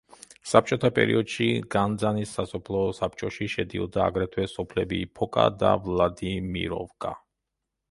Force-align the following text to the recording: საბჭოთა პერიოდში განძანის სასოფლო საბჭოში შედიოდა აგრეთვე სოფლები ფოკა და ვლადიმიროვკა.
საბჭოთა 0.51 0.89
პერიოდში 0.99 1.49
განძანის 1.75 2.31
სასოფლო 2.37 2.81
საბჭოში 3.01 3.49
შედიოდა 3.57 4.03
აგრეთვე 4.07 4.47
სოფლები 4.55 5.03
ფოკა 5.21 5.47
და 5.63 5.77
ვლადიმიროვკა. 5.87 7.17